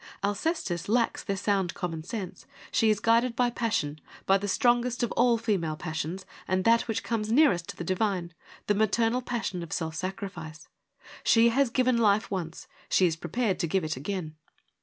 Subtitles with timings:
[0.23, 5.11] Alcestis lacks their sound common sense; she is guided by passion, by the strongest of
[5.11, 8.33] all female passions and that which comes nearest to the divine,
[8.65, 10.67] the maternal passion of self sacrifice.
[11.23, 14.33] She has given life once, she is prepared to give it again.